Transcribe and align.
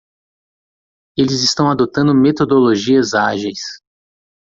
Eles 1.15 1.43
estão 1.43 1.69
adotando 1.69 2.11
metodologias 2.15 3.13
ágeis. 3.13 3.59